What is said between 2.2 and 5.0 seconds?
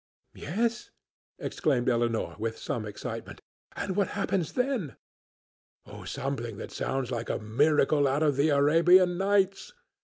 with some excitement, "and what happens then?"